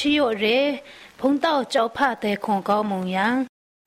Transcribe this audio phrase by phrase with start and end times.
[0.00, 0.58] ချီရိုရဲ
[1.18, 3.26] ဖုန်တောက်ကြောက်ဖတဲ့ခွန်ကောင်းမုံယံ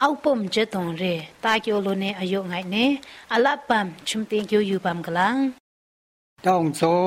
[0.01, 1.13] အောက်ပုံကျတုံရဲ
[1.43, 2.85] တာကျိုလိုနေအယုတ်ငိုင်နေ
[3.33, 5.37] အလပမ်ချုံတင်ကျူယူပမ်ကလန်
[6.45, 7.03] တောင်စော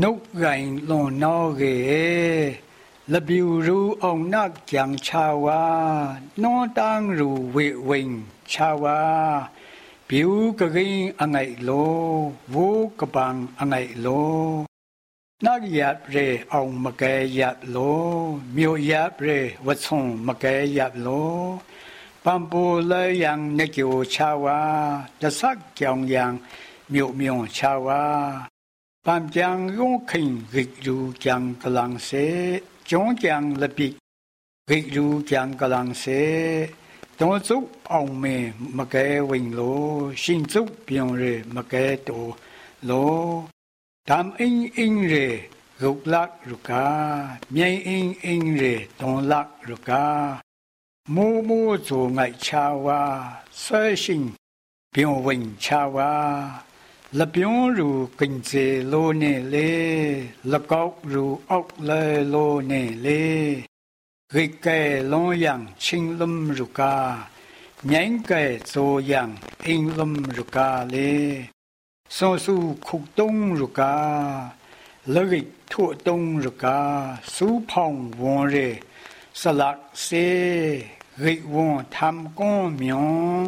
[0.00, 1.76] နှုတ်ရိုင်လွန်နောကေ
[3.12, 5.62] လဘီရူအောင်နတ်ကြံချာဝါ
[6.42, 8.18] နောတန်းရူဝေဝင်း
[8.50, 9.00] ချာဝါ
[10.08, 10.26] ပြူ
[10.58, 11.94] ကကင်းအငိုင်လို
[12.52, 12.66] ဝူ
[13.00, 14.73] ကပန်းအငိုင်လို
[15.42, 18.24] နောက်ရပရေအောင်မကဲရပလို့
[18.56, 21.48] မြို့ရပရေဝဆုံမကဲရပလို့
[22.24, 24.60] ပမ်ပူလေယံနေကျိုချဝါ
[25.20, 26.24] တဆက်ကြောင်ယံ
[26.92, 28.02] မြို့မြုံချဝါ
[29.04, 32.26] ပမ်ကြံယုံခင်ဂိလူကြံကလန်စေ
[32.90, 33.88] ကျုံကြံလပိ
[34.68, 36.22] ဂိလူကြံကလန်စေ
[37.18, 37.56] တုံးစု
[37.90, 38.36] အောင်မေ
[38.76, 42.32] မကဲဝင်လို့ရှင်စုပြုံရမကဲတော်
[42.88, 43.53] လို့
[44.08, 45.40] tam in in re
[45.78, 50.36] rục lạc rục ca miên in in re tông lạc rục ca
[51.08, 54.30] mô mô dù ngại cha wa, sơ sinh
[54.96, 56.48] biểu vinh cha wa.
[57.12, 62.88] Là biểu rù kinh chế lô nề lê là góc rù ốc lê lô nề
[62.90, 63.54] lê.
[64.32, 67.28] Gây kè lô yang chinh lâm rục ca
[67.82, 71.42] nhánh kè dô yang in lâm rục ca lê.
[72.04, 73.94] ရိကဲလွန်ယံချင်းလုံရုကာမြိုင်ကဲဇိုယံအင်းလုံရုကာလေစောစုခုတုံးရုကာ
[75.08, 76.78] လရိထုတုံးရုကာ
[77.34, 78.68] စူဖောင်းဝွန်ရဲ
[79.40, 80.26] စလက်စေ
[81.22, 83.42] ရိဝွန်သမ်ကွန်မြောင်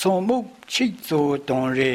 [0.00, 0.36] စောမု
[0.70, 1.94] ချိဇိုတွန်ရဲ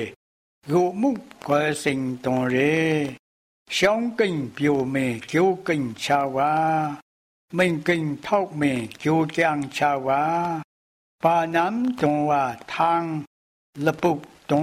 [14.51, 14.59] ရို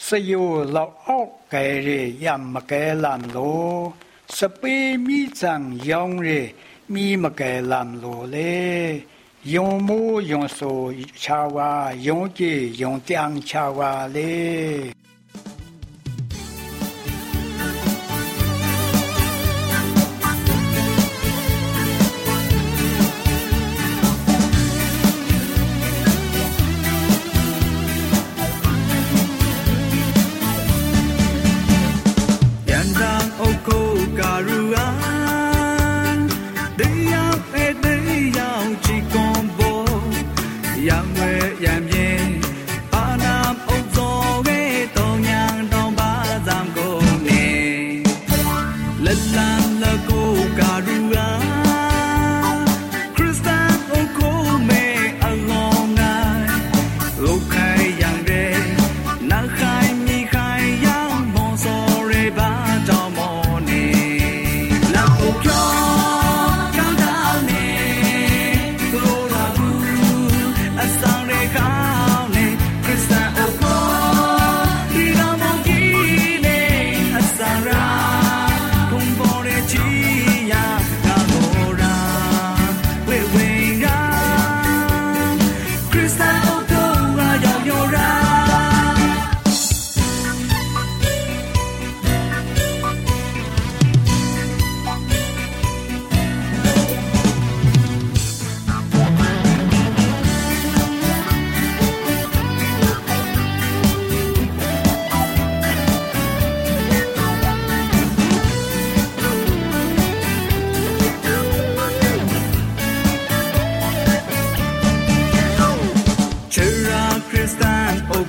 [0.07, 2.73] สยูเราออกเกเรียำมาเก
[3.05, 3.39] ลำโล
[4.37, 4.63] สเป
[5.07, 6.29] มีจังยองเร
[6.93, 7.43] มีมาเก
[7.73, 8.37] ลำโลเล
[9.53, 10.01] ยงมู
[10.31, 10.61] ยงโซ
[11.23, 11.71] ชาวา
[12.07, 12.41] ยงเจ
[12.81, 14.19] ยงจังชาวาเล
[14.93, 14.96] ย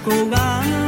[0.07, 0.86] 走吧。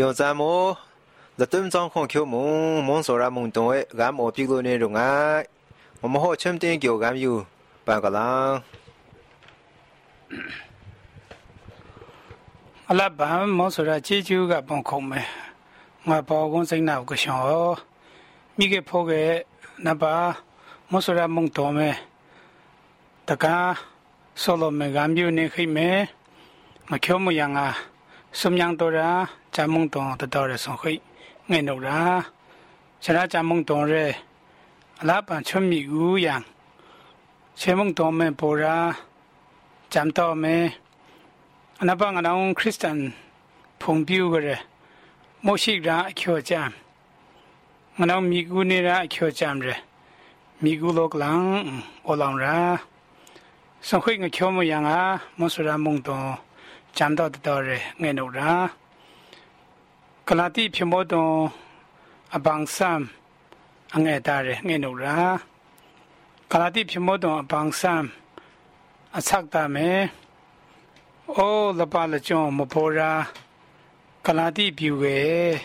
[0.00, 0.60] ယောဇာမော
[1.38, 2.48] လတုံဇောင်းခွန်ချိုမုံ
[2.86, 5.42] မွန်စောရမုံတုံဲဂမ်အောပိကလိုနေရုံငိုင်
[6.00, 7.32] မမဟောချမ်တင်ကျော်ဂမ်ယူ
[7.86, 8.28] ပန်ကလာ
[12.90, 15.20] အလဘမ်မောဆိုရာချီချူကပုံခုံမဲ
[16.08, 17.40] ငါပေါ်ကုန်းစိတ်နာကရှော
[18.56, 19.22] မိကေဖိုကေ
[19.84, 20.14] နဘာ
[20.90, 21.90] မောဆိုရာမုံတော်မဲ
[23.28, 23.70] တကား
[24.42, 25.88] ဆောလမေဂမ်ယူနေခိမဲ
[26.90, 27.68] မကျော်မယငါ
[28.40, 29.10] စုံညံတော်ရာ
[29.54, 30.92] ဂျမုံတော်တတော်ရဆုံခိ
[31.50, 31.98] ငဲ့နိုရာ
[33.02, 34.04] ခြရာဂျမုံတော်ရဲ
[35.00, 36.34] အလားပန်ချွမီဦးယံ
[37.60, 38.76] ချေမုံတော်မဲပေါ်ရာ
[39.92, 40.56] ဂျမ်တော်မဲ
[41.80, 42.98] အနပငနောင်ခရစ်စတန်
[43.80, 44.50] ဖုန်ပြူကြရ
[45.44, 46.60] မောရှိရာအကျော်ကြံ
[47.98, 49.68] ငနောင်မိကူနေရာအကျော်ကြံရ
[50.62, 50.88] မိကူ
[56.98, 58.72] จำ到的到人爱努啦。
[60.24, 61.50] 格拉蒂皮莫东
[62.30, 63.06] 阿邦三
[63.90, 65.38] 阿爱大人爱努啦。
[66.48, 68.08] 格拉蒂皮莫东阿邦三
[69.10, 70.08] 阿策大梅。
[71.26, 73.30] 哦，老爸了讲莫婆啦。
[74.22, 75.60] 格拉蒂皮维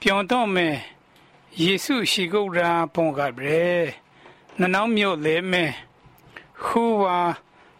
[0.00, 0.76] ပြောင်းတော့မယ်
[1.60, 3.64] ယေရှုရှိခိုးရာပုံကပြဲ
[4.58, 5.70] နနောင်းမြို့လေမယ်
[6.64, 7.18] ဟူဝါ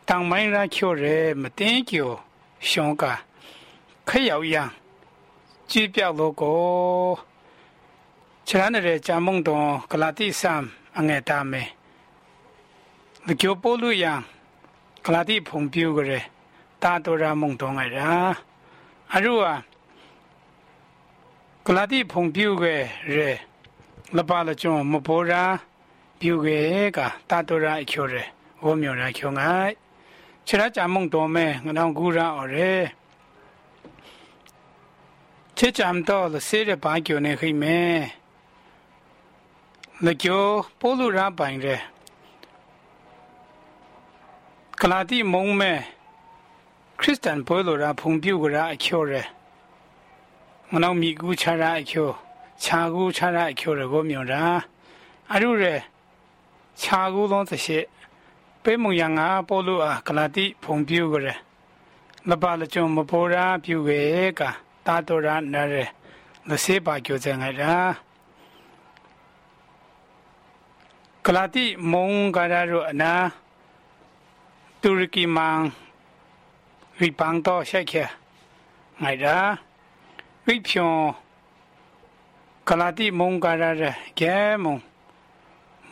[0.09, 2.26] တောင်ပိုင်းရာချို့ရဲမတင်းကျော်
[2.61, 3.17] 熊个，
[4.05, 4.73] 可要样，
[5.67, 7.19] 机表路过。
[8.45, 11.73] 其他的人家梦东格拉蒂山安爱大美，
[13.25, 14.23] 那叫波路样，
[15.03, 16.23] 格拉蒂碰表个人，
[16.79, 18.05] 大多让梦东爱人。
[19.09, 19.65] 阿如啊，
[21.63, 23.39] 格拉蒂碰表个人，
[24.11, 25.59] 那把了种木波然，
[26.19, 28.25] 表个个大多让一群人，
[28.61, 29.75] 我没有人群爱。
[30.49, 32.73] ခြေရကြမုံတော်မဲငနောင်ကူရအော်ရဲ
[35.57, 37.79] ခြေကြမ်တော်လစေရပါကျိုနေခိမဲ
[40.05, 41.77] လကျော်ပိုလူရပိုင်ရဲ
[44.81, 45.73] ကလာတိမုံမဲ
[47.01, 49.23] ခရစ်စတန်ပိုလူရဖုန်ပြူကရအချိုရဲ
[50.71, 52.09] ငနောင်မိကူချရာအချို
[52.63, 54.43] ခြာကူချရာအချိုရကိုမြုံရာ
[55.33, 55.75] အရုရဲ
[56.81, 57.79] ခြာကူလုံးသရှိ
[58.69, 61.29] ပေမုံရငါပို့လို့အာကလာတိဖုံပြူကြရ
[62.29, 64.01] လပလချုံမပေါ်ရာပြူကေ
[64.39, 64.41] က
[64.87, 65.75] တာတော်ရနရ
[66.49, 67.75] လစေပါကြိုစံငါရာ
[71.27, 73.13] ကလာတိမုံကရရအနာ
[74.83, 75.61] တူရကီမန်
[76.99, 78.05] ဝိပန်းတော့ရှိက်ခဲ
[79.03, 79.37] ငါရာ
[80.47, 80.93] ဝိဖြော
[82.69, 83.83] ကလာတိမုံကရရ
[84.21, 84.77] ကဲမုံ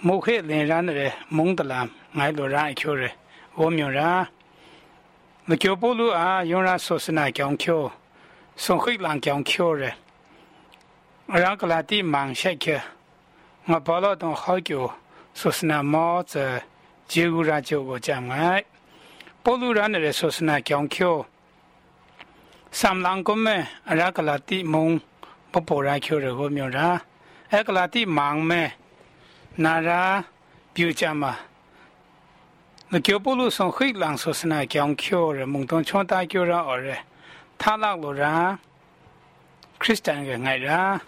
[0.06, 1.00] မုခေလင်ရန်ရ
[1.38, 3.10] မုံတလမ် 爱多人爱求人，
[3.54, 4.26] 我名人，
[5.46, 7.90] 那叫不如啊，有人说是那讲求，
[8.56, 9.92] 宋慧兰讲求人，
[11.26, 12.80] 我让格拉地忙下去，
[13.64, 14.88] 我包了等好久，
[15.34, 16.62] 说是那帽子，
[17.08, 18.64] 结果人叫我讲爱，
[19.42, 21.26] 不如人那说是那讲求，
[22.70, 25.00] 三郎哥们，我让格拉地忙，
[25.50, 27.00] 不包人求人，我名人，
[27.50, 28.70] 爱格拉地忙没，
[29.56, 30.24] 那人
[30.72, 31.36] 表讲嘛。
[32.94, 36.96] 那脚步路上黑狼说是那讲桥的，蒙东穿大脚上二的，
[37.58, 38.56] 他那路人
[39.80, 41.00] ，Christian 个爱人，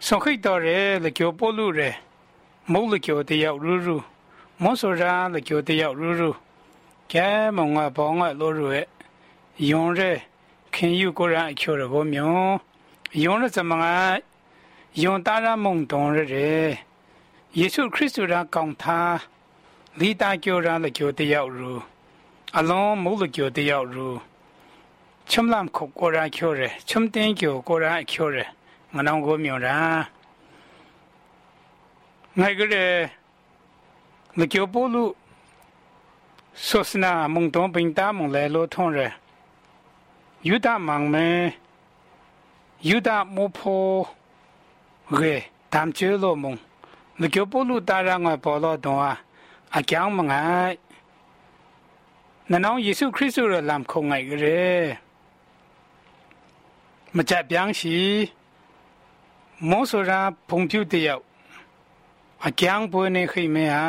[0.00, 1.94] 上黑道的那脚步路的，
[2.66, 4.02] 冇了脚的要入入，
[4.58, 6.34] 冇说啥了脚的要入入，
[7.06, 8.84] 该蒙啊帮啊落入的，
[9.58, 10.20] 用着
[10.72, 12.58] 看有个人桥的个名，
[13.12, 14.18] 用人怎么啊？
[14.94, 16.24] 用大人蒙东的。
[16.24, 16.76] 人，
[17.52, 19.22] 耶稣 Christ 让讲他。
[19.94, 21.82] 李大舅让了舅的要入，
[22.52, 24.18] 阿龙母了舅的要入，
[25.26, 28.46] 穷难苦果然求人，穷点舅果然求人，
[28.92, 30.06] 我能我明人，
[32.32, 33.10] 那个人，
[34.32, 35.14] 那舅不如，
[36.54, 39.12] 说是那孟东兵打孟来罗通人，
[40.40, 41.52] 有打忙门，
[42.80, 44.08] 有打木坡，
[45.10, 46.56] 哎，们九罗孟，
[47.16, 49.20] 那舅不如当然我包罗东啊。
[49.78, 50.76] အကြောင်းမငိုင်း
[52.50, 54.62] နနောင်းယေရှုခရစ်သူရဲ့လမ်းခုံငိုင်ကြရဲ
[57.16, 57.98] မကြပြန်းရှိ
[59.70, 61.24] မောဆိုရာဖုန်ပြူတယောက်
[62.46, 63.86] အကျန်းပွေးနေခိမဲဟာ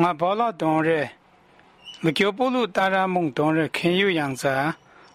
[0.00, 1.00] ငါဘောလာတော်ရဲ
[2.02, 4.54] မကျော်ပုလူတာရာမုံတော်ရဲခင်ယူយ៉ាងစာ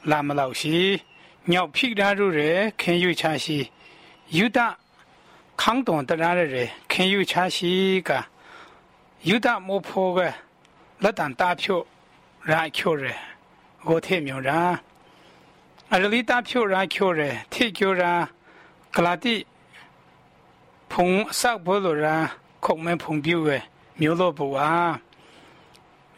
[0.10, 0.78] လာမလောက်ရှိ
[1.52, 2.52] ညောက်ဖြစ်တာတို့ရဲ
[2.82, 3.58] ခင်ယူချရှိ
[4.38, 4.68] ယူတာ
[5.62, 7.74] ခန်းတော်တရားရဲခင်ယူချရှိ
[8.08, 8.20] ကာ
[9.24, 10.34] 有达摩坡个
[10.98, 11.86] 那当大票
[12.42, 13.16] 人一人着，
[13.84, 14.52] 我太明人。
[15.90, 18.30] 阿拉里大票人一人着，太瞧着
[18.90, 19.46] 格拉帝
[20.90, 22.28] 彭萨婆罗人，
[22.60, 23.62] 孔门彭比个
[23.94, 25.00] 苗罗卜啊。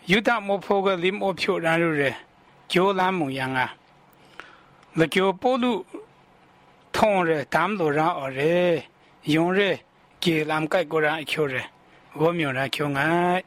[0.06, 2.14] 有达摩坡个里没票人，就是
[2.70, 3.76] 叫南门人啊。
[4.94, 5.86] 那叫波罗，
[6.94, 8.82] 汤人，达姆罗人，阿人，
[9.24, 9.78] 羊人，
[10.22, 11.62] 给南界个人一人。
[12.20, 13.42] ဝေါမျိုးရာချိုငိုင်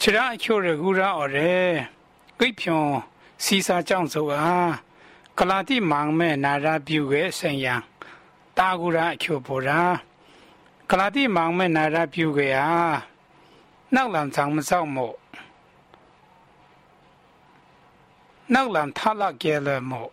[0.00, 1.52] ချရာအချိုရဲဂူရာအော်ရဲ
[2.38, 2.88] ကိဖြွန်
[3.44, 4.72] စီစာကြောင့်ဆိုအား
[5.38, 7.74] ကလာတိမောင်မဲနာရာပြူရဲ့ဆင်ယံ
[8.56, 9.80] တာဂူရာအချိုပေါ်ရာ
[10.90, 12.70] ကလာတိမောင်မဲနာရာပြူရဲ့ဟာ
[13.94, 15.16] နောက်လံဆောင်မဆောင်မို့
[18.54, 20.10] နောက်လံထလာကဲလမို့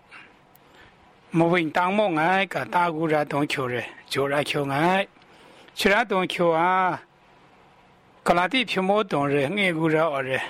[1.37, 5.18] မဝင်တောင်းမောငိုင်းကတာဂူရာတုံးချိုရဲဂျိုရာချိုငိုင်း
[5.79, 7.01] 去哪都去啊
[8.21, 10.41] 格拉地 kewa kela de pemo don re nge gure o re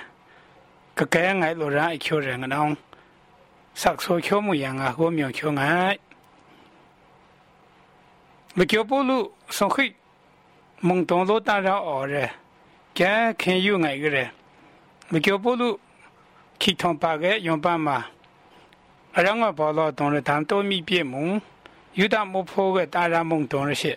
[0.92, 2.48] kaka ye nge lo re 今 kew re nge
[15.54, 15.78] lo
[16.58, 17.38] 七通八 sakso
[19.38, 21.40] 我包老 mui 多米别蒙，
[21.94, 23.96] 有 go 破个当然 kew 些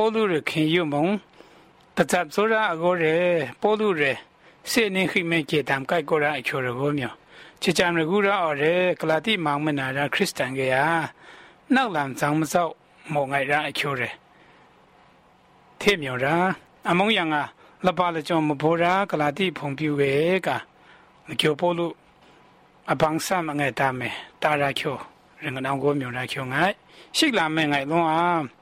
[0.00, 1.06] ပေါ်လူရခင်ယုံမုံ
[1.96, 3.16] တသပ်ဆိုရာအကိုရဲ
[3.62, 4.02] ပေါ်လူရ
[4.70, 7.12] စေနေခိမဲကျေတမ်ကိုက်ကိုရာအချိုရကိုမြော
[7.62, 10.74] ချေချမ်ရကူရာအော်ရဲကလာတိမောင်မနာရာခရစ်တန်ကရ
[11.74, 12.72] နောက်လံဆောင်မစောက်
[13.12, 14.10] မောငိုင်ရာအချိုရဲ
[15.80, 16.34] ထေမြောရာ
[16.90, 17.36] အမုံယံက
[17.86, 20.12] လပါလကြောင့်မဘောရာကလာတိဖုန်ပြူပဲ
[20.46, 20.48] က
[21.26, 21.86] မကျော်ပေါ်လူ
[22.90, 24.08] အပန်းဆမ်ငဲ့တာမဲ
[24.42, 24.96] တာရာချို
[25.42, 26.74] ရင်ကနောင်ကိုမြောရာချိုငိုင်
[27.16, 28.57] ရှိလာမဲငိုင်လုံးအား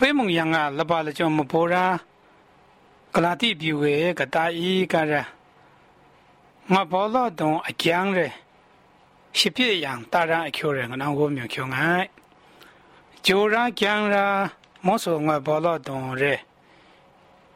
[0.00, 2.00] 北蒙阳啊，那把了叫么波啦，
[3.12, 5.22] 格拉地比为个大衣干着，
[6.68, 8.30] 我包老东阿讲着，
[9.34, 12.08] 西边阳大人阿求人，那我没求俺，
[13.20, 16.38] 就让讲着，莫说我包老东着，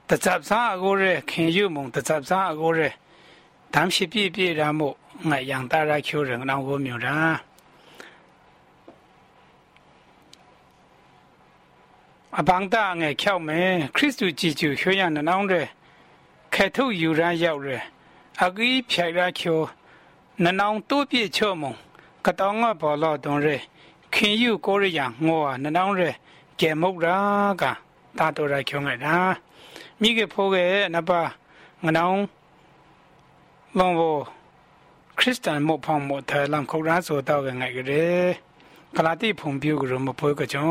[0.06, 2.92] 得杂啥个人看有梦，得杂啥个人，
[3.72, 7.40] 咱西边边然么，俺阳大人求人，那我没人。
[12.40, 15.66] အပန်းတာငယ်ချောက်မယ်ခရစ်တုကြည်ကျူရွှေရနနောင်းတဲ့
[16.54, 17.78] ခဲထုတ်ယူရန်ရောက်ရဲ
[18.44, 19.60] အဂီဖြိုင်ရာချို
[20.44, 21.72] နနောင်တူပြည့်ချောမုံ
[22.24, 23.56] ကတောင်းငါဘောလောတုံရဲ
[24.14, 26.10] ခင်ယူကိုရယငောနနောင်ရဲ
[26.60, 27.16] ကဲမုတ်ရာ
[27.60, 27.64] က
[28.18, 29.16] တာတော်ရချုံငါတာ
[30.00, 30.56] မိကဖိုးက
[30.94, 31.20] နပါ
[31.84, 32.18] ငနောင်
[33.78, 34.16] လောဘော
[35.18, 38.26] ခရစ်စတန်မောဖောင်းမောထဲလမ်ခေါရာဆိုတော့ငိုင်ကြတယ်
[38.96, 40.70] ကလာတိဖုန်ပြူကရမဖိုးကကြော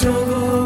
[0.00, 0.59] 走过。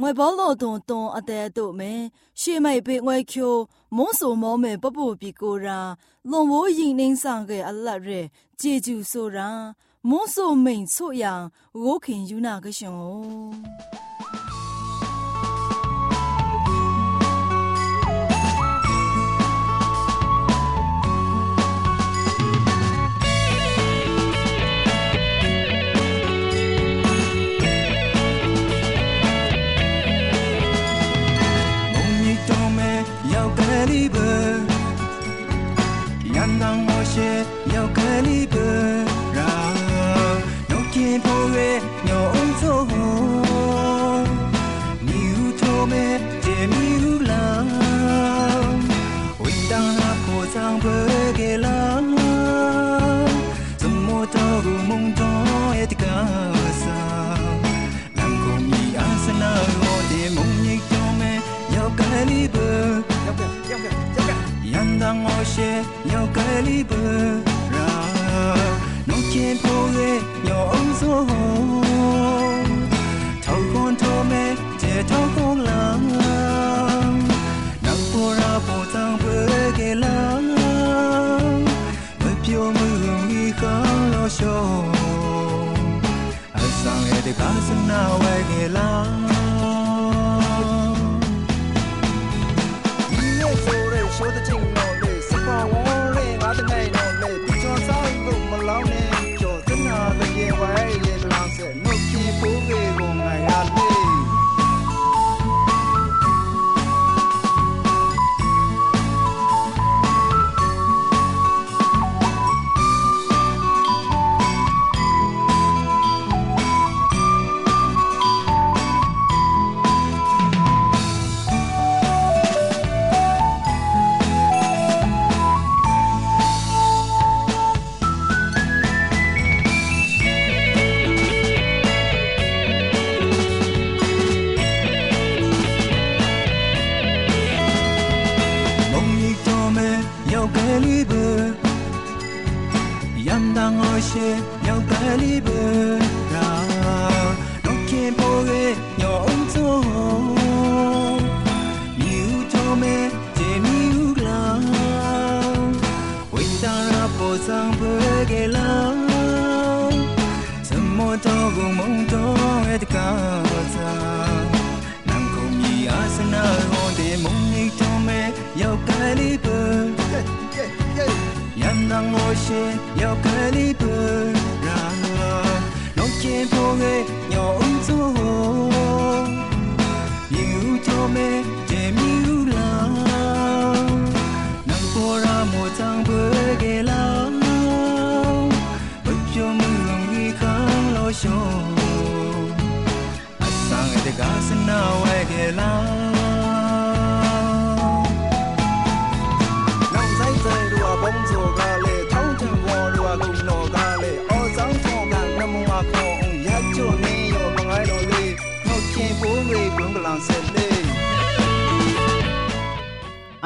[0.00, 1.92] ငွေဘောလုံးတုံတုံအတဲ့တို့မဲ
[2.40, 3.54] ရှေးမိတ်ပေငွေချို
[3.96, 5.78] မုန်းဆူမောမဲပပူပီကိုရာ
[6.30, 8.20] လွန်မိုးရင်နှင်းဆောင်ကဲအလတ်ရဲ
[8.60, 9.48] ဂျေဂျူဆိုရာ
[10.08, 11.32] မုန်းဆူမိန်ဆို့ယံ
[11.82, 12.94] ဝိုးခင်ယူနာကရှင်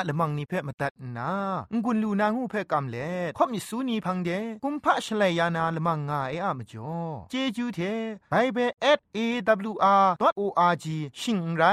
[0.00, 1.30] ยละมังนิเพ่มาตัดนา
[1.84, 4.30] งุนลูนางูเพ่กำเล่ข่อมิสูนีพังเด
[4.64, 6.94] กุมพะชเลยานาละมังงาเออะมจ่อ
[7.30, 7.80] เจจูเท
[8.30, 8.70] ไบเบิล
[9.16, 10.86] @awr.org
[11.20, 11.64] ชิงไร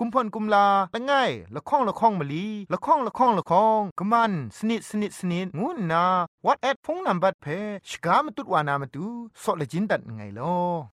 [0.00, 6.04] กุมพ่นกุมลาละง่ายละข้องละข้องมะลีละข้องละข้องละข้องกะมันสนิดสนิดสนิดงูนา
[6.46, 7.46] what at พงนัมบัดเพ
[7.88, 9.06] ชกามตุดวานามตุ
[9.42, 10.91] ซอเลจินดัดไงลอ